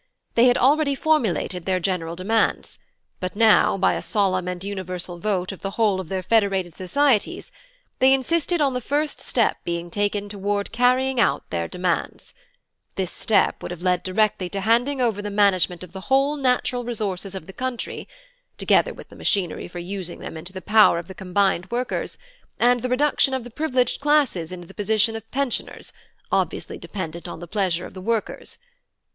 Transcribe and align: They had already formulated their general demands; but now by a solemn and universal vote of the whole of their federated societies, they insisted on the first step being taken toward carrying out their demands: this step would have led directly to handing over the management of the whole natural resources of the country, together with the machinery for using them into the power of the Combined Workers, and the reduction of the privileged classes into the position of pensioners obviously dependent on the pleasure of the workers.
They 0.33 0.45
had 0.47 0.57
already 0.57 0.95
formulated 0.95 1.65
their 1.65 1.79
general 1.79 2.15
demands; 2.15 2.79
but 3.19 3.35
now 3.35 3.77
by 3.77 3.93
a 3.93 4.01
solemn 4.01 4.47
and 4.47 4.63
universal 4.63 5.19
vote 5.19 5.51
of 5.51 5.61
the 5.61 5.69
whole 5.77 5.99
of 6.01 6.09
their 6.09 6.23
federated 6.23 6.75
societies, 6.75 7.51
they 7.99 8.11
insisted 8.11 8.61
on 8.61 8.73
the 8.73 8.81
first 8.81 9.21
step 9.21 9.57
being 9.63 9.91
taken 9.91 10.27
toward 10.27 10.71
carrying 10.71 11.19
out 11.19 11.47
their 11.51 11.67
demands: 11.67 12.33
this 12.95 13.11
step 13.11 13.61
would 13.61 13.69
have 13.69 13.83
led 13.83 14.01
directly 14.01 14.49
to 14.49 14.61
handing 14.61 14.99
over 14.99 15.21
the 15.21 15.29
management 15.29 15.83
of 15.83 15.91
the 15.93 16.01
whole 16.09 16.35
natural 16.35 16.83
resources 16.83 17.35
of 17.35 17.45
the 17.45 17.53
country, 17.53 18.07
together 18.57 18.95
with 18.95 19.09
the 19.09 19.15
machinery 19.15 19.67
for 19.67 19.77
using 19.77 20.17
them 20.17 20.35
into 20.35 20.51
the 20.51 20.63
power 20.63 20.97
of 20.97 21.07
the 21.07 21.13
Combined 21.13 21.69
Workers, 21.69 22.17
and 22.57 22.79
the 22.81 22.89
reduction 22.89 23.35
of 23.35 23.43
the 23.43 23.51
privileged 23.51 24.01
classes 24.01 24.51
into 24.51 24.65
the 24.65 24.73
position 24.73 25.15
of 25.15 25.29
pensioners 25.29 25.93
obviously 26.31 26.79
dependent 26.79 27.27
on 27.27 27.39
the 27.39 27.45
pleasure 27.47 27.85
of 27.85 27.93
the 27.93 28.01
workers. 28.01 28.57